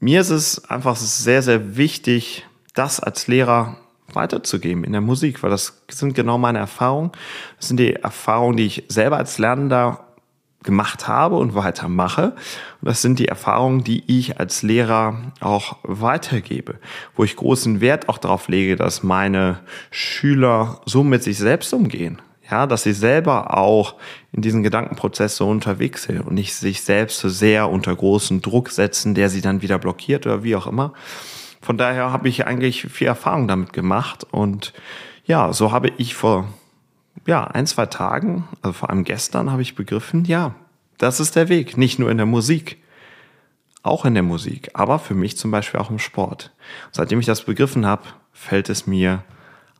mir 0.00 0.20
ist 0.20 0.30
es 0.30 0.64
einfach 0.70 0.96
sehr, 0.96 1.42
sehr 1.42 1.76
wichtig, 1.76 2.46
das 2.74 3.00
als 3.00 3.26
Lehrer 3.26 3.78
weiterzugeben 4.12 4.84
in 4.84 4.92
der 4.92 5.00
Musik, 5.00 5.42
weil 5.42 5.50
das 5.50 5.82
sind 5.88 6.14
genau 6.14 6.38
meine 6.38 6.58
Erfahrungen. 6.58 7.12
Das 7.56 7.68
sind 7.68 7.78
die 7.78 7.94
Erfahrungen, 7.94 8.56
die 8.56 8.66
ich 8.66 8.84
selber 8.88 9.16
als 9.16 9.38
Lernender 9.38 10.13
gemacht 10.64 11.06
habe 11.06 11.36
und 11.36 11.54
weitermache. 11.54 12.32
Und 12.80 12.88
das 12.88 13.02
sind 13.02 13.18
die 13.18 13.28
Erfahrungen, 13.28 13.84
die 13.84 14.02
ich 14.06 14.40
als 14.40 14.62
Lehrer 14.62 15.32
auch 15.40 15.76
weitergebe, 15.82 16.76
wo 17.14 17.22
ich 17.22 17.36
großen 17.36 17.80
Wert 17.80 18.08
auch 18.08 18.18
darauf 18.18 18.48
lege, 18.48 18.76
dass 18.76 19.02
meine 19.02 19.60
Schüler 19.90 20.80
so 20.86 21.04
mit 21.04 21.22
sich 21.22 21.38
selbst 21.38 21.72
umgehen. 21.72 22.20
Ja, 22.50 22.66
dass 22.66 22.82
sie 22.82 22.92
selber 22.92 23.56
auch 23.56 23.94
in 24.32 24.42
diesen 24.42 24.62
Gedankenprozess 24.62 25.36
so 25.36 25.48
unterwegs 25.48 26.02
sind 26.02 26.20
und 26.20 26.34
nicht 26.34 26.54
sich 26.54 26.82
selbst 26.82 27.18
so 27.20 27.30
sehr 27.30 27.70
unter 27.70 27.96
großen 27.96 28.42
Druck 28.42 28.70
setzen, 28.70 29.14
der 29.14 29.30
sie 29.30 29.40
dann 29.40 29.62
wieder 29.62 29.78
blockiert 29.78 30.26
oder 30.26 30.44
wie 30.44 30.54
auch 30.54 30.66
immer. 30.66 30.92
Von 31.62 31.78
daher 31.78 32.12
habe 32.12 32.28
ich 32.28 32.46
eigentlich 32.46 32.82
viel 32.82 33.06
Erfahrung 33.06 33.48
damit 33.48 33.72
gemacht 33.72 34.26
und 34.30 34.74
ja, 35.24 35.54
so 35.54 35.72
habe 35.72 35.90
ich 35.96 36.14
vor 36.14 36.46
ja, 37.26 37.44
ein, 37.44 37.66
zwei 37.66 37.86
Tagen, 37.86 38.48
also 38.62 38.72
vor 38.72 38.90
allem 38.90 39.04
gestern, 39.04 39.50
habe 39.50 39.62
ich 39.62 39.74
begriffen, 39.74 40.24
ja, 40.24 40.54
das 40.98 41.20
ist 41.20 41.36
der 41.36 41.48
Weg, 41.48 41.76
nicht 41.76 41.98
nur 41.98 42.10
in 42.10 42.16
der 42.16 42.26
Musik, 42.26 42.82
auch 43.82 44.04
in 44.04 44.14
der 44.14 44.22
Musik, 44.22 44.70
aber 44.74 44.98
für 44.98 45.14
mich 45.14 45.36
zum 45.36 45.50
Beispiel 45.50 45.80
auch 45.80 45.90
im 45.90 45.98
Sport. 45.98 46.52
Seitdem 46.90 47.20
ich 47.20 47.26
das 47.26 47.44
begriffen 47.44 47.86
habe, 47.86 48.04
fällt 48.32 48.68
es 48.68 48.86
mir 48.86 49.22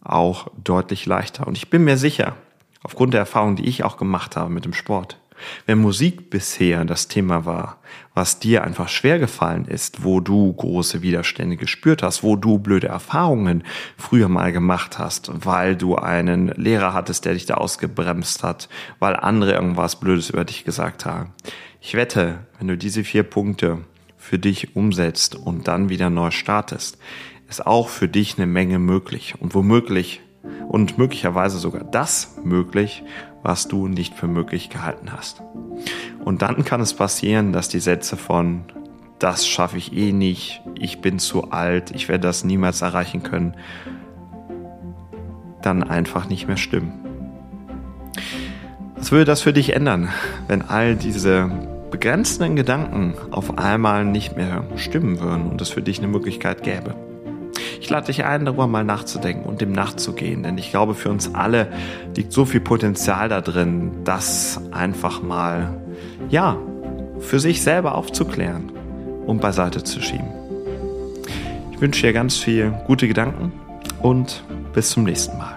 auch 0.03 0.49
deutlich 0.63 1.07
leichter. 1.07 1.47
Und 1.47 1.57
ich 1.57 1.71
bin 1.71 1.85
mir 1.85 1.97
sicher, 1.97 2.37
aufgrund 2.83 3.15
der 3.15 3.21
Erfahrung, 3.21 3.57
die 3.57 3.67
ich 3.67 3.83
auch 3.83 3.97
gemacht 3.97 4.37
habe 4.37 4.51
mit 4.51 4.65
dem 4.65 4.75
Sport, 4.75 5.19
wenn 5.67 5.79
Musik 5.79 6.31
bisher 6.31 6.85
das 6.85 7.09
Thema 7.09 7.45
war, 7.45 7.81
was 8.15 8.39
dir 8.39 8.65
einfach 8.65 8.89
schwer 8.89 9.19
gefallen 9.19 9.65
ist, 9.65 10.05
wo 10.05 10.21
du 10.21 10.53
große 10.53 11.03
Widerstände 11.03 11.57
gespürt 11.57 12.03
hast, 12.03 12.23
wo 12.23 12.37
du 12.37 12.59
blöde 12.59 12.89
Erfahrungen 12.89 13.65
früher 13.97 14.29
mal 14.29 14.53
gemacht 14.53 14.99
hast, 14.99 15.31
weil 15.45 15.77
du 15.77 15.97
einen 15.97 16.49
Lehrer 16.49 16.95
hattest, 16.95 17.25
der 17.25 17.35
dich 17.35 17.47
da 17.47 17.55
ausgebremst 17.55 18.43
hat, 18.43 18.69
weil 18.99 19.17
andere 19.17 19.53
irgendwas 19.53 19.97
Blödes 19.97 20.31
über 20.31 20.45
dich 20.45 20.65
gesagt 20.65 21.07
haben. 21.07 21.33
Ich 21.81 21.95
wette, 21.95 22.47
wenn 22.59 22.69
du 22.69 22.79
diese 22.79 23.05
vier 23.05 23.25
Punkte 23.25 23.79
für 24.17 24.39
dich 24.39 24.75
umsetzt 24.75 25.35
und 25.35 25.69
dann 25.69 25.89
wieder 25.89 26.09
neu 26.09 26.31
startest, 26.31 26.99
ist 27.49 27.67
auch 27.67 27.89
für 27.89 28.09
dich 28.09 28.39
eine 28.39 28.47
Menge 28.47 28.79
möglich 28.79 29.35
und 29.39 29.55
womöglich 29.55 30.23
und 30.69 30.99
möglicherweise 30.99 31.59
sogar 31.59 31.85
das 31.85 32.37
möglich, 32.43 33.03
was 33.45 33.69
du 33.69 33.87
nicht 33.87 34.15
für 34.15 34.27
möglich 34.27 34.71
gehalten 34.71 35.13
hast. 35.13 35.43
Und 36.25 36.43
dann 36.43 36.65
kann 36.65 36.81
es 36.81 36.95
passieren, 36.95 37.53
dass 37.53 37.69
die 37.69 37.79
Sätze 37.79 38.17
von 38.17 38.65
das 39.21 39.47
schaffe 39.47 39.79
ich 39.79 39.93
eh 39.97 40.13
nicht, 40.13 40.61
ich 40.75 41.01
bin 41.01 41.19
zu 41.19 41.51
alt, 41.51 41.93
ich 41.93 42.09
werde 42.09 42.27
das 42.27 42.45
niemals 42.45 42.83
erreichen 42.83 43.23
können, 43.23 43.55
dann 45.63 45.83
einfach 45.83 46.29
nicht 46.29 46.49
mehr 46.49 46.57
stimmen. 46.57 46.93
Was 48.97 49.13
würde 49.13 49.25
das 49.25 49.41
für 49.41 49.53
dich 49.53 49.75
ändern, 49.75 50.09
wenn 50.49 50.63
all 50.63 50.97
diese 50.97 51.51
begrenzenden 51.91 52.57
Gedanken 52.57 53.15
auf 53.31 53.57
einmal 53.57 54.05
nicht 54.05 54.37
mehr 54.37 54.65
stimmen 54.77 55.21
würden 55.21 55.49
und 55.49 55.61
es 55.61 55.69
für 55.69 55.81
dich 55.81 55.99
eine 55.99 56.09
Möglichkeit 56.09 56.63
gäbe. 56.63 56.97
Ich 57.85 57.91
lade 57.91 58.07
dich 58.07 58.25
ein, 58.25 58.47
darüber 58.47 58.67
mal 58.67 58.83
nachzudenken 58.83 59.45
und 59.45 59.61
dem 59.61 59.73
nachzugehen, 59.73 60.43
denn 60.43 60.57
ich 60.57 60.71
glaube, 60.71 60.95
für 60.95 61.11
uns 61.11 61.35
alle 61.35 61.69
liegt 62.17 62.33
so 62.33 62.47
viel 62.47 62.61
Potenzial 62.61 63.29
da 63.29 63.43
drin, 63.43 63.91
das 64.05 64.59
einfach 64.71 65.23
mal, 65.23 65.83
ja, 66.31 66.57
für 67.19 67.39
sich 67.41 67.63
selber 67.63 67.95
aufzuklären 67.95 68.73
und 69.27 69.43
beiseite 69.43 69.85
zu 69.85 70.01
schieben. 70.01 70.29
Ich 71.73 71.81
wünsche 71.83 72.07
dir 72.07 72.15
ganz 72.15 72.39
viel 72.39 72.73
gute 72.87 73.07
Gedanken 73.07 73.53
und 74.01 74.45
bis 74.73 74.89
zum 74.89 75.05
nächsten 75.05 75.37
Mal. 75.37 75.54